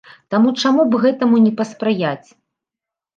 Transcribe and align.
Таму 0.33 0.53
чаму 0.61 0.85
б 0.93 1.01
гэтаму 1.03 1.41
не 1.45 1.51
паспрыяць? 1.59 2.25